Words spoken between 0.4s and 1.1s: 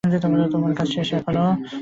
তোমার কাজ শেষ